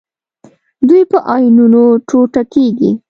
[0.87, 2.91] دوی په آیونونو ټوټه کیږي.